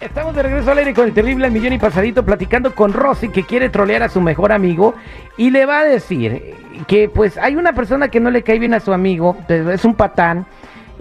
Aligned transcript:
Estamos 0.00 0.34
de 0.34 0.42
regreso 0.42 0.70
al 0.70 0.78
aire 0.78 0.94
con 0.94 1.04
el 1.06 1.12
terrible 1.12 1.44
al 1.46 1.52
millón 1.52 1.74
y 1.74 1.78
pasadito 1.78 2.24
platicando 2.24 2.74
con 2.74 2.92
Rosy 2.94 3.28
que 3.28 3.42
quiere 3.44 3.68
trolear 3.68 4.02
a 4.02 4.08
su 4.08 4.20
mejor 4.22 4.50
amigo 4.50 4.94
y 5.36 5.50
le 5.50 5.66
va 5.66 5.80
a 5.80 5.84
decir 5.84 6.54
que 6.86 7.10
pues 7.10 7.36
hay 7.36 7.56
una 7.56 7.74
persona 7.74 8.08
que 8.08 8.18
no 8.18 8.30
le 8.30 8.42
cae 8.42 8.58
bien 8.58 8.72
a 8.72 8.80
su 8.80 8.94
amigo, 8.94 9.36
es 9.48 9.84
un 9.84 9.94
patán 9.94 10.46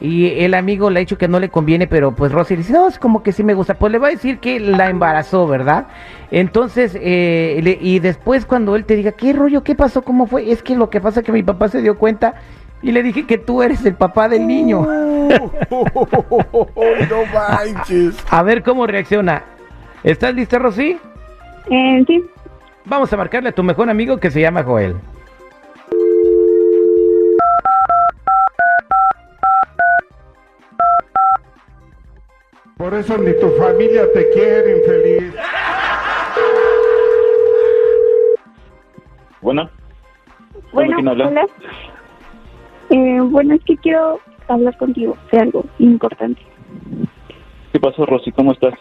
y 0.01 0.41
el 0.43 0.53
amigo 0.53 0.89
le 0.89 0.99
ha 0.99 1.01
dicho 1.01 1.17
que 1.17 1.29
no 1.29 1.39
le 1.39 1.47
conviene, 1.49 1.87
pero 1.87 2.13
pues 2.13 2.31
Rosy 2.33 2.57
dice, 2.57 2.73
no, 2.73 2.87
es 2.89 2.99
como 2.99 3.23
que 3.23 3.31
sí 3.31 3.41
me 3.43 3.53
gusta, 3.53 3.73
pues 3.75 3.89
le 3.91 3.99
va 3.99 4.07
a 4.07 4.11
decir 4.11 4.39
que 4.39 4.59
la 4.59 4.89
embarazó, 4.89 5.45
¿verdad? 5.47 5.87
Entonces, 6.31 6.97
eh, 7.01 7.59
le- 7.63 7.77
y 7.81 7.99
después 7.99 8.45
cuando 8.45 8.75
él 8.75 8.83
te 8.85 8.95
diga, 8.95 9.11
¿qué 9.13 9.31
rollo? 9.33 9.63
¿Qué 9.63 9.75
pasó? 9.75 10.01
¿Cómo 10.01 10.25
fue? 10.27 10.51
Es 10.51 10.61
que 10.63 10.75
lo 10.75 10.89
que 10.89 10.99
pasa 11.01 11.21
es 11.21 11.25
que 11.25 11.31
mi 11.33 11.43
papá 11.43 11.67
se 11.69 11.81
dio 11.81 11.97
cuenta 11.97 12.35
y 12.81 12.91
le 12.93 13.03
dije 13.03 13.25
que 13.25 13.37
tú 13.37 13.61
eres 13.61 13.85
el 13.85 13.95
papá 13.95 14.29
del 14.29 14.47
niño. 14.47 14.85
No 17.09 17.25
manches. 17.33 18.25
A 18.29 18.43
ver 18.43 18.63
cómo 18.63 18.87
reacciona. 18.87 19.43
¿Estás 20.03 20.33
lista, 20.33 20.59
Rosy? 20.59 20.97
Eh, 21.69 22.03
sí, 22.07 22.23
Vamos 22.85 23.11
a 23.13 23.17
marcarle 23.17 23.49
a 23.49 23.51
tu 23.51 23.63
mejor 23.63 23.89
amigo 23.89 24.17
que 24.17 24.31
se 24.31 24.41
llama 24.41 24.63
Joel. 24.63 24.95
Por 32.77 32.93
eso 32.93 33.17
ni 33.17 33.33
tu 33.39 33.49
familia 33.51 34.11
te 34.13 34.29
quiere, 34.31 34.77
infeliz. 34.77 35.35
Bueno, 39.41 39.69
bueno, 40.73 41.11
hola. 41.11 41.45
Eh, 42.89 43.19
bueno, 43.21 43.55
es 43.55 43.63
que 43.65 43.77
quiero 43.77 44.19
hablar 44.53 44.77
contigo 44.77 45.17
de 45.31 45.39
algo 45.39 45.65
importante. 45.79 46.41
¿qué 47.71 47.79
pasó, 47.79 48.05
Rosy? 48.05 48.31
¿Cómo 48.31 48.51
estás? 48.51 48.73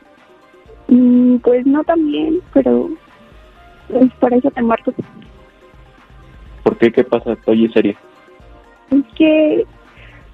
Mm, 0.88 1.36
pues 1.36 1.66
no 1.66 1.84
tan 1.84 2.06
bien, 2.06 2.40
pero 2.54 2.88
pues, 3.88 4.12
por 4.14 4.32
eso 4.32 4.50
te 4.50 4.62
marco. 4.62 4.92
¿Por 6.62 6.76
qué? 6.78 6.90
¿Qué 6.90 7.04
pasa? 7.04 7.36
Oye, 7.46 7.68
serio. 7.70 7.96
Es 8.90 9.04
que, 9.16 9.66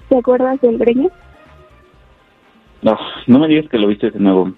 ¿te 0.09 0.17
acuerdas 0.17 0.59
del 0.61 0.77
Greña? 0.77 1.09
No, 2.81 2.97
no 3.27 3.39
me 3.39 3.47
digas 3.47 3.69
que 3.69 3.77
lo 3.77 3.87
viste 3.87 4.11
de 4.11 4.19
nuevo. 4.19 4.51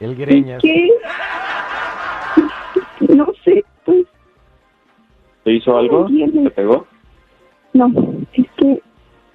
El 0.00 0.14
Greñas. 0.16 0.60
que, 0.62 0.90
no 3.14 3.26
sé, 3.44 3.64
pues 3.84 4.06
¿Te 5.44 5.52
hizo 5.52 5.76
algo? 5.76 6.06
¿Te 6.06 6.50
pegó? 6.50 6.86
no, 7.74 7.92
que 8.32 8.43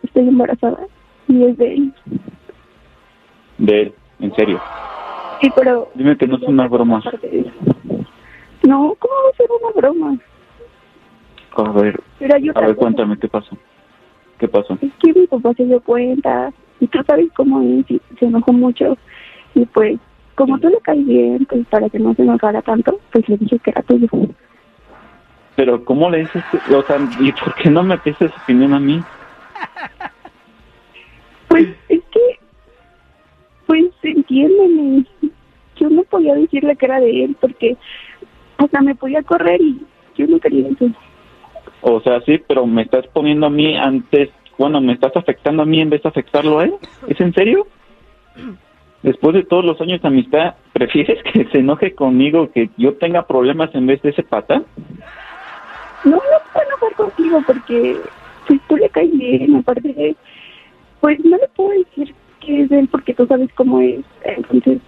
estoy 0.09 0.28
embarazada 0.28 0.80
y 1.28 1.44
es 1.44 1.58
de 1.58 1.74
él. 1.75 1.94
De 3.58 3.81
él, 3.84 3.94
en 4.20 4.36
serio. 4.36 4.62
Sí, 5.42 5.50
pero... 5.56 5.90
Dime 5.96 6.18
que 6.18 6.28
no 6.28 6.38
es 6.38 6.44
una 6.44 6.68
broma. 6.68 7.02
No, 8.64 8.96
¿cómo 9.00 9.14
va 9.14 9.30
a 9.31 9.38
ser 9.38 9.47
una 9.62 9.72
broma? 9.75 10.18
A 11.56 11.72
ver, 11.72 12.00
Pero 12.20 12.36
hay 12.36 12.50
a 12.50 12.53
ver, 12.53 12.53
cosa. 12.53 12.75
cuéntame, 12.75 13.18
¿qué 13.18 13.28
pasó? 13.28 13.58
¿Qué 14.38 14.47
pasó? 14.47 14.78
Es 14.81 14.92
que 15.02 15.14
mi 15.14 15.28
papá 15.28 15.53
se 15.56 15.66
dio 15.66 15.81
cuenta 15.81 16.52
y 16.80 16.88
tú 16.88 17.00
sabes 17.06 17.28
cómo 17.36 17.62
es 17.62 17.90
y 17.91 18.02
se 18.20 18.26
enojó 18.26 18.53
mucho 18.53 18.97
y 19.56 19.66
pues 19.66 20.00
como 20.36 20.58
tú 20.59 20.70
le 20.70 20.80
caes 20.80 21.06
bien, 21.06 21.46
pues 21.50 21.66
para 21.68 21.90
que 21.90 22.00
no 22.00 22.14
se 22.14 22.22
enojara 22.22 22.62
tanto, 22.62 22.97
pues 23.12 23.28
le 23.28 23.38
dije 23.38 23.59
que 23.59 23.72
era 23.72 23.81
tuyo. 23.81 24.08
Pero, 25.58 25.84
¿cómo 25.84 26.09
le 26.09 26.20
dices? 26.20 26.41
O 26.74 26.81
sea, 26.84 26.97
¿y 27.20 27.34
por 27.34 27.53
qué 27.56 27.70
no 27.70 27.84
me 27.84 27.97
pides 27.97 28.31
opinión 28.44 28.74
a 28.74 28.80
mí? 28.80 29.03
Pues 31.47 31.68
es 31.90 32.02
que, 32.12 32.40
pues 33.66 33.86
entiéndeme, 34.03 35.06
yo 35.75 35.90
no 35.90 36.03
podía 36.03 36.36
decirle 36.36 36.75
que 36.75 36.86
era 36.86 37.00
de 37.00 37.25
él 37.25 37.36
porque 37.40 37.75
hasta 38.58 38.81
me 38.81 38.96
podía 38.96 39.24
correr 39.24 39.59
y 39.62 39.81
yo 40.16 40.28
no 40.28 40.40
quería 40.40 40.68
eso. 40.70 40.92
O 41.81 42.02
sea, 42.02 42.22
sí, 42.22 42.40
pero 42.47 42.66
me 42.66 42.84
estás 42.84 43.08
poniendo 43.08 43.47
a 43.47 43.50
mí 43.50 43.75
antes... 43.75 44.30
Bueno, 44.58 44.81
me 44.81 44.94
estás 44.94 45.16
afectando 45.16 45.64
a 45.64 45.66
mí 45.66 45.80
en 45.80 45.90
vez 45.90 46.03
de 46.03 46.09
afectarlo 46.09 46.59
a 46.59 46.66
él. 46.66 46.74
¿Es 47.08 47.20
en 47.22 47.34
serio? 47.34 47.66
Después 49.02 49.34
de 49.34 49.44
todos 49.44 49.64
los 49.64 49.80
años 49.80 50.02
de 50.02 50.08
amistad, 50.09 50.56
¿prefieres 50.74 51.24
que 51.24 51.46
se 51.46 51.59
enoje 51.59 51.96
conmigo 51.96 52.52
que 52.52 52.70
yo 52.78 52.96
tenga 52.96 53.26
problemas 53.26 53.74
en 53.74 53.88
vez 53.88 54.02
de 54.02 54.09
ese 54.09 54.24
pata? 54.24 54.62
No, 56.03 56.12
no 56.12 56.20
puedo 56.52 56.68
enojar 56.68 56.94
contigo 56.96 57.41
porque 57.47 57.97
pues 58.50 58.62
tú 58.68 58.78
le 58.78 58.90
caes 58.90 59.12
bien, 59.12 59.58
aparte 59.58 60.16
pues 61.02 61.24
no 61.24 61.38
le 61.38 61.48
puedo 61.50 61.70
decir 61.70 62.16
que 62.42 62.64
es 62.64 62.72
él 62.72 62.90
porque 62.92 63.14
tú 63.14 63.28
sabes 63.28 63.50
cómo 63.54 63.80
es. 63.80 64.04
Entonces, 64.24 64.80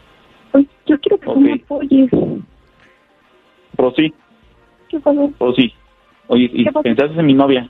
pues 0.52 0.66
yo 0.88 1.00
quiero 1.00 1.18
que 1.20 1.26
tú 1.28 1.40
me 1.40 1.54
apoyes. 1.54 2.10
Rosy, 3.78 4.14
¿Qué 4.90 5.00
pasó? 5.00 5.32
Rosy. 5.40 5.74
Oye, 6.28 6.50
¿y 6.52 6.66
pensaste 6.66 7.20
en 7.20 7.26
mi 7.26 7.36
novia? 7.36 7.70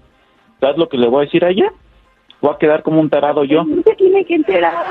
¿Sabes 0.62 0.78
lo 0.78 0.88
que 0.88 0.97
le 0.97 1.07
voy 1.07 1.24
a 1.24 1.25
decir 1.25 1.44
a 1.44 1.50
ella? 1.50 1.72
Voy 2.41 2.53
a 2.56 2.57
quedar 2.57 2.84
como 2.84 3.01
un 3.01 3.09
tarado 3.09 3.44
yo. 3.44 3.66
No 3.66 3.84
se 3.84 3.96
tiene 3.96 4.24
que 4.24 4.35
enterar. 4.35 4.85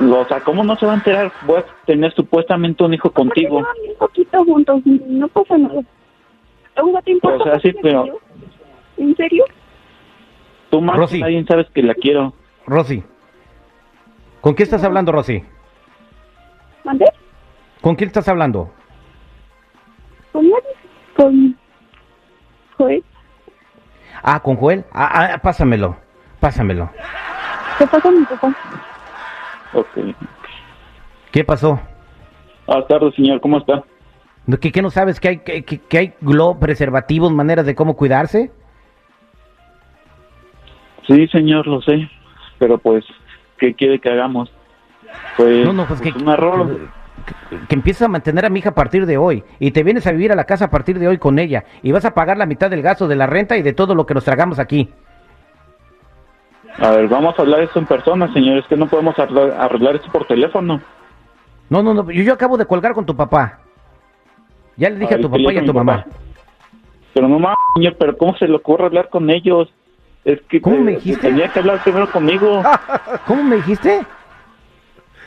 O 0.00 0.24
sea, 0.26 0.40
¿cómo 0.40 0.62
no 0.62 0.76
se 0.76 0.86
va 0.86 0.92
a 0.92 0.96
enterar? 0.96 1.32
Voy 1.44 1.58
a 1.58 1.64
tener 1.86 2.14
supuestamente 2.14 2.84
un 2.84 2.94
hijo 2.94 3.10
contigo. 3.10 3.58
Llevan 3.58 3.76
bien 3.82 3.96
poquito 3.98 4.44
juntos, 4.44 4.80
no 4.84 5.28
pasa 5.28 5.58
nada. 5.58 5.82
¿Aún 6.76 6.98
te 7.04 7.10
importa 7.10 7.42
O 7.42 7.44
sea, 7.44 7.60
sí, 7.60 7.76
pero-? 7.82 8.20
¿En 8.96 9.16
serio? 9.16 9.44
Tú 10.74 10.80
más 10.80 10.96
Rosy. 10.96 11.18
que 11.18 11.20
nadie 11.20 11.44
sabes 11.46 11.68
que 11.72 11.82
la 11.84 11.94
quiero. 11.94 12.32
Rosy. 12.66 13.04
¿Con 14.40 14.54
quién 14.54 14.64
estás 14.64 14.82
hablando, 14.82 15.12
Rosy? 15.12 15.44
¿Mandé? 16.82 17.04
¿Con 17.80 17.94
quién 17.94 18.08
estás 18.08 18.26
hablando? 18.26 18.72
¿Con? 20.32 20.50
¿Con 21.16 21.56
Joel? 22.76 23.04
Ah, 24.20 24.40
con 24.40 24.56
Joel. 24.56 24.84
Ah, 24.92 25.30
ah, 25.34 25.38
pásamelo. 25.38 25.96
Pásamelo. 26.40 26.90
¿Qué 27.78 27.86
pasa 27.86 28.10
mi 28.10 28.24
papá? 28.24 28.52
Ok. 29.74 29.86
¿Qué 31.30 31.44
pasó? 31.44 31.78
Buenas 32.66 32.88
tardes, 32.88 33.14
señor. 33.14 33.40
¿Cómo 33.40 33.58
está? 33.58 33.84
¿No- 34.46 34.58
¿Qué, 34.58 34.72
qué 34.72 34.82
no 34.82 34.90
sabes? 34.90 35.20
¿Que 35.20 35.28
hay, 35.28 35.38
que, 35.38 35.64
que- 35.64 35.78
que 35.78 35.98
hay 35.98 36.14
globo, 36.20 36.58
preservativos, 36.58 37.30
maneras 37.32 37.64
de 37.64 37.76
cómo 37.76 37.94
cuidarse? 37.94 38.50
Sí, 41.06 41.26
señor, 41.28 41.66
lo 41.66 41.80
sé. 41.82 42.08
Pero 42.58 42.78
pues, 42.78 43.04
¿qué 43.58 43.74
quiere 43.74 43.98
que 43.98 44.10
hagamos? 44.10 44.50
Pues, 45.36 45.64
No, 45.66 45.72
no, 45.72 45.86
pues 45.86 46.00
que, 46.00 46.10
un 46.10 46.28
error. 46.28 46.78
que, 47.50 47.56
que 47.68 47.74
empieces 47.74 48.02
a 48.02 48.08
mantener 48.08 48.44
a 48.46 48.50
mi 48.50 48.60
hija 48.60 48.70
a 48.70 48.74
partir 48.74 49.06
de 49.06 49.16
hoy 49.18 49.44
y 49.58 49.70
te 49.70 49.82
vienes 49.82 50.06
a 50.06 50.12
vivir 50.12 50.32
a 50.32 50.36
la 50.36 50.44
casa 50.44 50.66
a 50.66 50.70
partir 50.70 50.98
de 50.98 51.08
hoy 51.08 51.18
con 51.18 51.38
ella 51.38 51.64
y 51.82 51.92
vas 51.92 52.04
a 52.04 52.14
pagar 52.14 52.36
la 52.36 52.46
mitad 52.46 52.70
del 52.70 52.82
gasto 52.82 53.06
de 53.08 53.16
la 53.16 53.26
renta 53.26 53.56
y 53.56 53.62
de 53.62 53.72
todo 53.72 53.94
lo 53.94 54.06
que 54.06 54.14
nos 54.14 54.24
tragamos 54.24 54.58
aquí. 54.58 54.88
A 56.78 56.90
ver, 56.90 57.06
vamos 57.08 57.38
a 57.38 57.42
hablar 57.42 57.60
esto 57.60 57.78
en 57.78 57.86
persona, 57.86 58.32
señor. 58.32 58.58
Es 58.58 58.66
que 58.66 58.76
no 58.76 58.86
podemos 58.88 59.16
arreglar, 59.18 59.52
arreglar 59.60 59.94
esto 59.96 60.10
por 60.10 60.26
teléfono. 60.26 60.80
No, 61.70 61.82
no, 61.82 61.94
no, 61.94 62.10
yo, 62.10 62.22
yo 62.22 62.32
acabo 62.32 62.56
de 62.56 62.66
colgar 62.66 62.94
con 62.94 63.06
tu 63.06 63.14
papá. 63.14 63.60
Ya 64.76 64.90
le 64.90 64.96
dije 64.98 65.14
a 65.14 65.20
tu 65.20 65.30
papá 65.30 65.52
y 65.52 65.58
a 65.58 65.64
tu 65.64 65.72
mamá. 65.72 65.98
papá. 66.04 66.16
Pero 67.14 67.28
no 67.28 67.38
mames, 67.38 67.56
señor, 67.76 67.96
pero 67.96 68.16
¿cómo 68.18 68.36
se 68.36 68.48
le 68.48 68.56
ocurre 68.56 68.86
hablar 68.86 69.08
con 69.08 69.30
ellos? 69.30 69.72
Es 70.24 70.40
que 70.48 70.60
¿Cómo 70.60 70.78
me 70.78 70.92
dijiste? 70.92 71.28
tenía 71.28 71.48
que 71.48 71.58
hablar 71.58 71.82
primero 71.82 72.10
conmigo. 72.10 72.62
¿Cómo 73.26 73.42
me 73.42 73.56
dijiste? 73.56 74.06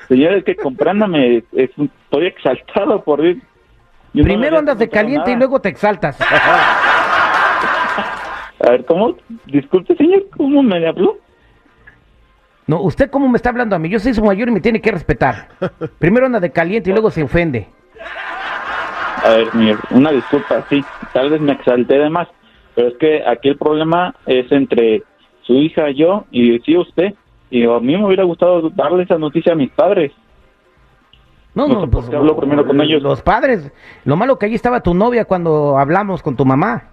Señor, 0.07 0.33
es 0.33 0.43
que 0.43 0.55
comprándome, 0.55 1.43
es, 1.51 1.69
estoy 1.77 2.27
exaltado 2.27 3.03
por 3.03 3.23
ir. 3.25 3.41
Yo 4.13 4.23
no 4.23 4.27
Primero 4.27 4.47
había 4.47 4.59
andas 4.59 4.79
de 4.79 4.89
caliente 4.89 5.31
y 5.31 5.35
luego 5.35 5.59
te 5.59 5.69
exaltas. 5.69 6.17
A 8.59 8.71
ver, 8.71 8.85
¿cómo? 8.85 9.15
Disculpe, 9.45 9.95
señor, 9.95 10.25
¿cómo 10.35 10.63
me 10.63 10.87
habló? 10.87 11.17
No, 12.65 12.81
usted 12.81 13.09
cómo 13.09 13.29
me 13.29 13.37
está 13.37 13.49
hablando 13.49 13.75
a 13.75 13.79
mí. 13.79 13.87
Yo 13.87 13.99
soy 13.99 14.13
su 14.13 14.23
mayor 14.23 14.47
y 14.49 14.51
me 14.51 14.61
tiene 14.61 14.81
que 14.81 14.91
respetar. 14.91 15.49
Primero 15.99 16.25
anda 16.25 16.39
de 16.39 16.51
caliente 16.51 16.89
y 16.89 16.93
luego 16.93 17.11
se 17.11 17.23
ofende. 17.23 17.67
A 19.23 19.29
ver, 19.29 19.51
señor, 19.51 19.79
una 19.91 20.11
disculpa, 20.11 20.65
sí, 20.69 20.83
tal 21.13 21.29
vez 21.29 21.41
me 21.41 21.53
exalté 21.53 21.97
de 21.97 22.09
más, 22.09 22.27
pero 22.77 22.89
es 22.89 22.97
que 22.97 23.23
aquí 23.25 23.49
el 23.49 23.57
problema 23.57 24.13
es 24.27 24.51
entre 24.51 25.01
su 25.41 25.53
hija, 25.53 25.89
yo 25.89 26.25
y 26.29 26.59
sí 26.59 26.77
usted. 26.77 27.15
Y 27.49 27.63
a 27.65 27.79
mí 27.79 27.97
me 27.97 28.05
hubiera 28.05 28.23
gustado 28.23 28.69
darle 28.69 29.01
esa 29.03 29.17
noticia 29.17 29.53
a 29.53 29.55
mis 29.55 29.71
padres. 29.71 30.11
No, 31.55 31.67
No 31.67 31.81
no, 31.81 31.89
pues 31.89 32.07
qué 32.07 32.15
hablo 32.15 32.37
primero 32.37 32.67
con 32.67 32.79
ellos. 32.81 33.01
los 33.01 33.23
padres. 33.23 33.71
Lo 34.05 34.15
malo 34.15 34.37
que 34.37 34.45
allí 34.45 34.53
estaba 34.53 34.81
tu 34.83 34.93
novia 34.93 35.25
cuando 35.25 35.75
hablamos 35.79 36.21
con 36.21 36.35
tu 36.35 36.45
mamá. 36.45 36.83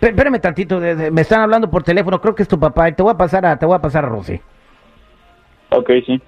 Espérame 0.00 0.38
tantito, 0.40 0.78
de- 0.78 0.94
de- 0.94 1.10
me 1.10 1.22
están 1.22 1.40
hablando 1.40 1.68
por 1.68 1.82
teléfono, 1.82 2.20
creo 2.20 2.34
que 2.36 2.42
es 2.44 2.48
tu 2.48 2.60
papá, 2.60 2.88
y 2.88 2.92
te 2.94 3.02
voy 3.02 3.12
a 3.12 3.16
pasar 3.18 3.44
a, 3.44 3.58
te 3.58 3.66
voy 3.66 3.74
a 3.74 3.80
pasar 3.80 4.04
a 4.04 4.08
Rosy. 4.08 4.40
Ok, 5.70 5.90
sí. 6.06 6.20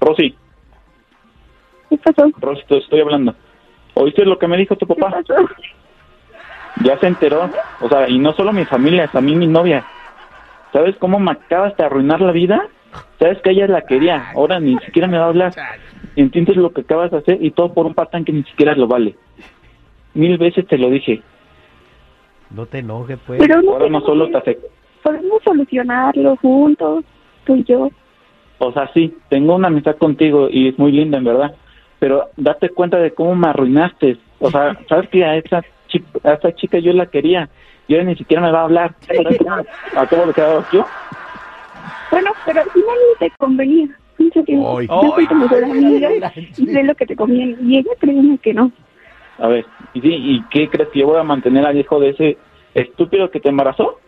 Rosy, 0.00 0.34
¿Qué 1.88 1.98
pasó? 1.98 2.30
Rosy, 2.40 2.62
te 2.68 2.78
estoy 2.78 3.00
hablando. 3.00 3.34
¿Oíste 3.94 4.24
lo 4.24 4.38
que 4.38 4.48
me 4.48 4.56
dijo 4.56 4.74
tu 4.76 4.86
¿Qué 4.86 4.94
papá? 4.96 5.22
pasó? 5.26 5.34
Ya 6.84 6.98
se 6.98 7.06
enteró. 7.06 7.50
O 7.80 7.88
sea, 7.88 8.08
y 8.08 8.18
no 8.18 8.32
solo 8.32 8.52
mi 8.52 8.64
familia, 8.64 9.08
también 9.08 9.38
mi 9.38 9.46
novia. 9.46 9.84
¿Sabes 10.72 10.96
cómo 10.96 11.18
me 11.18 11.32
acabas 11.32 11.76
de 11.76 11.84
arruinar 11.84 12.20
la 12.20 12.32
vida? 12.32 12.68
¿Sabes 13.18 13.40
que 13.42 13.50
ella 13.50 13.66
la 13.68 13.82
quería? 13.82 14.30
Ahora 14.34 14.58
ni 14.60 14.78
siquiera 14.78 15.08
me 15.08 15.18
va 15.18 15.24
a 15.24 15.28
hablar. 15.28 15.52
¿Entiendes 16.16 16.56
lo 16.56 16.72
que 16.72 16.82
acabas 16.82 17.10
de 17.10 17.18
hacer? 17.18 17.38
Y 17.40 17.50
todo 17.50 17.72
por 17.72 17.86
un 17.86 17.94
patán 17.94 18.24
que 18.24 18.32
ni 18.32 18.42
siquiera 18.44 18.74
lo 18.74 18.86
vale. 18.86 19.16
Mil 20.14 20.36
veces 20.38 20.66
te 20.66 20.78
lo 20.78 20.90
dije. 20.90 21.22
No 22.50 22.66
te 22.66 22.78
enojes, 22.78 23.18
pues. 23.26 23.40
Pero 23.40 23.62
no 23.62 23.72
Ahora 23.72 23.88
no 23.88 24.00
solo 24.02 24.28
te 24.28 24.36
afecta. 24.36 24.66
Podemos 25.02 25.42
solucionarlo 25.42 26.36
juntos, 26.36 27.04
tú 27.44 27.56
y 27.56 27.64
yo. 27.64 27.90
O 28.58 28.72
sea, 28.72 28.90
sí, 28.92 29.16
tengo 29.28 29.56
una 29.56 29.68
amistad 29.68 29.96
contigo 29.96 30.48
y 30.50 30.68
es 30.68 30.78
muy 30.78 30.92
linda, 30.92 31.18
en 31.18 31.24
verdad. 31.24 31.54
Pero 31.98 32.28
date 32.36 32.68
cuenta 32.68 32.98
de 32.98 33.12
cómo 33.12 33.34
me 33.34 33.48
arruinaste. 33.48 34.18
O 34.38 34.50
sea, 34.50 34.78
¿sabes 34.88 35.08
que 35.08 35.24
a 35.24 35.36
esa, 35.36 35.62
chi- 35.92 36.04
a 36.24 36.32
esa 36.32 36.52
chica 36.54 36.78
yo 36.78 36.92
la 36.92 37.06
quería? 37.06 37.48
Y 37.86 37.94
ahora 37.94 38.06
ni 38.06 38.16
siquiera 38.16 38.42
me 38.42 38.50
va 38.50 38.60
a 38.60 38.64
hablar. 38.64 38.94
¿Sabes 39.06 39.38
cómo 39.38 39.54
acabo 40.00 40.26
de 40.26 40.32
quedar 40.34 40.64
yo? 40.72 40.86
Bueno, 42.10 42.30
pero 42.44 42.60
al 42.62 42.70
final 42.70 42.96
te 43.18 43.30
convenía. 43.38 43.88
En 44.18 44.32
serio. 44.32 44.78
Ay. 44.78 44.86
Yo 44.86 45.12
soy 45.14 45.26
tu 45.26 45.34
mejor 45.34 45.64
amiga 45.64 46.10
y 46.56 46.66
sé 46.66 46.82
lo 46.84 46.94
que 46.94 47.06
te 47.06 47.16
conviene. 47.16 47.56
Y 47.62 47.78
ella 47.78 47.90
créeme 47.98 48.38
que 48.38 48.54
no. 48.54 48.70
A 49.38 49.48
ver, 49.48 49.64
¿y, 49.94 50.00
sí, 50.00 50.08
¿y 50.12 50.42
qué 50.50 50.68
crees 50.70 50.88
que 50.90 51.00
yo 51.00 51.08
voy 51.08 51.18
a 51.18 51.24
mantener 51.24 51.66
al 51.66 51.76
hijo 51.76 51.98
de 51.98 52.10
ese 52.10 52.36
estúpido 52.74 53.30
que 53.30 53.40
te 53.40 53.48
embarazó? 53.48 53.98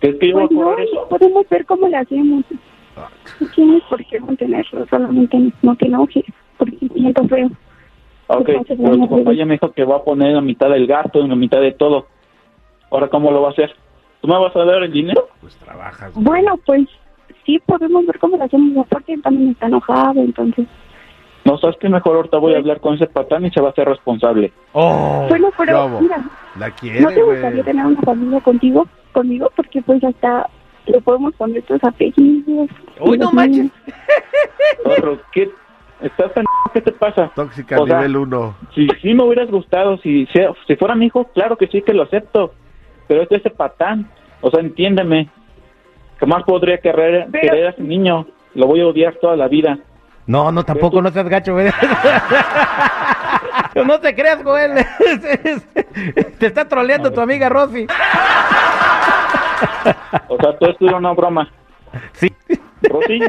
¿Crees 0.00 0.16
que 0.16 0.28
yo 0.28 0.34
voy 0.34 0.46
Pues 0.46 0.58
a 0.58 0.60
no, 0.60 0.68
cobrar 0.70 0.84
eso? 0.86 1.08
podemos 1.08 1.48
ver 1.48 1.66
cómo 1.66 1.88
le 1.88 1.96
hacemos. 1.96 2.44
No 3.40 3.46
tienes 3.54 3.82
por 3.84 4.04
qué 4.06 4.20
mantenerlo, 4.20 4.86
solamente 4.88 5.52
no 5.62 5.74
te 5.76 5.86
enojes, 5.86 6.24
porque 6.56 6.76
siento 6.94 7.24
feo. 7.28 7.50
Ok, 8.28 8.50
vamos 8.76 9.08
tu 9.08 9.32
ya 9.32 9.46
me 9.46 9.54
dijo 9.54 9.72
que 9.72 9.84
va 9.84 9.96
a 9.96 10.04
poner 10.04 10.34
la 10.34 10.42
mitad 10.42 10.68
del 10.68 10.86
gasto 10.86 11.26
la 11.26 11.34
mitad 11.34 11.60
de 11.60 11.72
todo. 11.72 12.06
Ahora, 12.90 13.08
¿cómo 13.08 13.30
lo 13.30 13.42
va 13.42 13.48
a 13.48 13.52
hacer? 13.52 13.74
¿Tú 14.20 14.28
me 14.28 14.38
vas 14.38 14.54
a 14.54 14.64
dar 14.64 14.82
el 14.82 14.92
dinero? 14.92 15.28
Pues 15.40 15.56
trabajas. 15.56 16.12
Bueno, 16.14 16.58
pues 16.66 16.86
sí 17.46 17.58
podemos 17.64 18.04
ver 18.06 18.18
cómo 18.18 18.36
le 18.36 18.44
hacemos. 18.44 18.86
Aparte, 18.86 19.14
él 19.14 19.22
también 19.22 19.50
está 19.50 19.66
enojado, 19.66 20.20
entonces. 20.20 20.66
No, 21.44 21.56
¿sabes 21.58 21.76
qué? 21.80 21.88
Mejor 21.88 22.16
ahorita 22.16 22.36
voy 22.38 22.54
a 22.54 22.58
hablar 22.58 22.80
con 22.80 22.94
ese 22.94 23.06
patán 23.06 23.46
y 23.46 23.50
se 23.50 23.60
va 23.60 23.68
a 23.68 23.70
hacer 23.70 23.88
responsable. 23.88 24.52
Oh, 24.72 25.26
Bueno, 25.28 25.50
pero 25.56 25.72
Bravo. 25.72 26.00
mira, 26.00 26.22
La 26.58 26.68
¿no 26.68 26.74
quiere, 26.74 27.06
te 27.06 27.22
gustaría 27.22 27.64
tener 27.64 27.86
una 27.86 28.00
familia 28.02 28.40
contigo? 28.40 28.86
Conmigo, 29.12 29.50
porque 29.56 29.80
pues 29.80 30.04
hasta 30.04 30.48
le 30.86 31.00
podemos 31.00 31.34
poner 31.36 31.62
tus 31.62 31.82
apellidos. 31.82 32.68
Uy, 33.00 33.16
no 33.16 33.32
manches. 33.32 33.70
Otro, 34.84 35.18
¿qué? 35.32 35.50
¿Estás 36.00 36.32
tan... 36.34 36.44
¿Qué 36.72 36.80
te 36.80 36.92
pasa? 36.92 37.30
Tóxica 37.34 37.80
O 37.80 37.86
sea, 37.86 37.96
nivel 37.96 38.16
1. 38.16 38.56
Si 38.74 38.88
sí 39.02 39.14
me 39.14 39.24
hubieras 39.24 39.50
gustado, 39.50 39.98
si, 39.98 40.26
si 40.66 40.76
fuera 40.76 40.94
mi 40.94 41.06
hijo, 41.06 41.24
claro 41.34 41.56
que 41.56 41.66
sí 41.68 41.82
que 41.82 41.94
lo 41.94 42.04
acepto. 42.04 42.52
Pero 43.06 43.22
es 43.22 43.28
de 43.28 43.36
ese 43.36 43.50
patán. 43.50 44.08
O 44.40 44.50
sea, 44.50 44.60
entiéndeme. 44.60 45.28
Jamás 46.20 46.44
podría 46.44 46.78
querer, 46.78 47.26
Pero- 47.30 47.42
querer 47.50 47.66
a 47.66 47.70
ese 47.70 47.82
niño. 47.82 48.26
Lo 48.54 48.66
voy 48.66 48.80
a 48.80 48.86
odiar 48.86 49.14
toda 49.20 49.36
la 49.36 49.48
vida. 49.48 49.78
No, 50.26 50.52
no, 50.52 50.62
tampoco, 50.64 51.00
no 51.00 51.10
seas 51.10 51.28
gacho, 51.28 51.54
güey. 51.54 51.68
No 53.86 54.00
te 54.00 54.14
creas, 54.14 54.42
Joel. 54.42 54.72
Te 56.38 56.46
está 56.46 56.66
troleando 56.66 57.12
tu 57.12 57.20
amiga 57.20 57.48
Rosy. 57.48 57.86
O 60.28 60.36
sea, 60.36 60.58
todo 60.58 60.70
esto 60.70 60.86
era 60.88 60.96
una 60.96 61.12
broma. 61.12 61.48
Sí. 62.12 62.28
Rosy, 62.82 63.20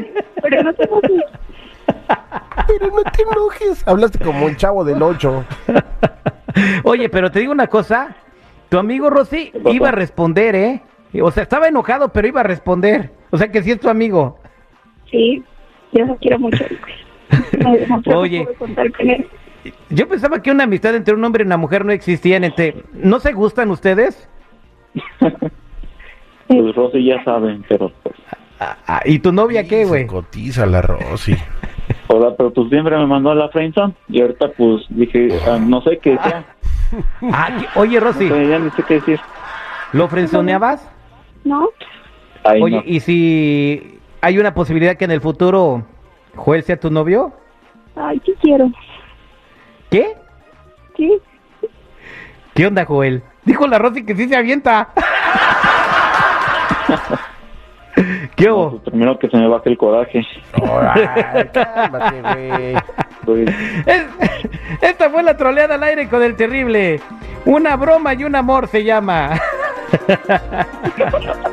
Pero 0.42 0.62
no 0.64 0.74
te. 0.74 0.88
Pero 2.66 2.86
no 2.88 3.02
te 3.10 3.22
enojes. 3.22 3.86
Hablaste 3.86 4.18
como 4.18 4.46
un 4.46 4.56
chavo 4.56 4.84
del 4.84 5.02
8. 5.02 5.44
Oye, 6.84 7.08
pero 7.08 7.30
te 7.30 7.40
digo 7.40 7.52
una 7.52 7.66
cosa. 7.66 8.16
Tu 8.68 8.78
amigo 8.78 9.10
Rosy 9.10 9.52
iba 9.66 9.88
a 9.88 9.92
responder, 9.92 10.54
¿eh? 10.54 10.82
O 11.20 11.30
sea, 11.30 11.42
estaba 11.42 11.68
enojado, 11.68 12.10
pero 12.12 12.28
iba 12.28 12.40
a 12.40 12.44
responder. 12.44 13.10
O 13.30 13.38
sea, 13.38 13.50
que 13.50 13.62
sí 13.62 13.72
es 13.72 13.80
tu 13.80 13.88
amigo. 13.88 14.38
Sí, 15.10 15.42
yo 15.92 16.06
lo 16.06 16.16
quiero 16.16 16.38
mucho. 16.38 16.64
Oye. 18.14 18.46
Yo 19.90 20.08
pensaba 20.08 20.40
que 20.40 20.50
una 20.50 20.64
amistad 20.64 20.94
entre 20.94 21.14
un 21.14 21.24
hombre 21.24 21.42
y 21.42 21.46
una 21.46 21.56
mujer 21.56 21.84
no 21.84 21.92
existía. 21.92 22.36
Entre... 22.36 22.84
¿No 22.92 23.18
se 23.20 23.32
gustan 23.32 23.70
ustedes? 23.70 24.28
pues 26.46 26.74
Rosy 26.74 27.04
ya 27.04 27.22
saben, 27.24 27.64
pero 27.68 27.90
pues... 28.02 28.14
Ah, 28.60 28.76
ah, 28.86 29.00
¿Y 29.04 29.18
tu 29.20 29.32
novia 29.32 29.66
qué, 29.66 29.84
güey? 29.84 30.06
Cotiza 30.06 30.66
la 30.66 30.82
Rosy. 30.82 31.34
O 32.12 32.20
sea, 32.20 32.36
pero 32.36 32.52
pues 32.52 32.68
siempre 32.70 32.98
me 32.98 33.06
mandó 33.06 33.30
a 33.30 33.36
la 33.36 33.48
friendzone 33.50 33.94
y 34.08 34.20
ahorita 34.20 34.48
pues 34.56 34.82
dije, 34.88 35.28
ah, 35.48 35.58
no 35.60 35.80
sé 35.82 35.98
qué 35.98 36.18
sea. 36.18 36.44
Ah, 37.32 37.50
¿qué? 37.56 37.68
Oye, 37.78 38.00
Rosy, 38.00 38.28
O 38.28 38.34
sea, 38.34 38.42
ya 38.42 38.58
ni 38.58 38.68
sé 38.70 38.82
qué 38.82 38.94
decir. 38.94 39.20
¿lo 39.92 40.08
frenzoneabas? 40.08 40.90
¿No? 41.44 41.68
Ay, 42.42 42.60
Oye, 42.60 42.76
no. 42.78 42.82
¿y 42.84 42.98
si 42.98 44.00
hay 44.20 44.40
una 44.40 44.54
posibilidad 44.54 44.96
que 44.96 45.04
en 45.04 45.12
el 45.12 45.20
futuro 45.20 45.84
Joel 46.34 46.64
sea 46.64 46.80
tu 46.80 46.90
novio? 46.90 47.32
Ay, 47.94 48.20
sí 48.26 48.34
quiero. 48.42 48.72
¿Qué? 49.88 50.16
Sí. 50.96 51.16
¿Qué 52.54 52.66
onda, 52.66 52.84
Joel? 52.84 53.22
Dijo 53.44 53.68
la 53.68 53.78
Rosy 53.78 54.04
que 54.04 54.16
sí 54.16 54.28
se 54.28 54.34
avienta. 54.34 54.88
¿Qué 58.36 58.46
No, 58.46 58.56
hubo? 58.56 58.70
pues, 58.70 58.82
primero 58.84 59.18
que 59.18 59.28
se 59.28 59.36
me 59.36 59.46
baje 59.48 59.68
el 59.70 59.76
coraje. 59.78 60.22
Ay, 60.54 61.48
cálmate, 61.52 62.22
güey. 62.22 62.74
Pues, 63.24 63.50
Es- 63.86 64.06
esta 64.80 65.10
fue 65.10 65.22
la 65.22 65.36
troleada 65.36 65.74
al 65.74 65.82
aire 65.82 66.08
con 66.08 66.22
el 66.22 66.36
terrible. 66.36 67.00
Una 67.44 67.76
broma 67.76 68.14
y 68.14 68.24
un 68.24 68.34
amor 68.34 68.68
se 68.68 68.84
llama. 68.84 69.30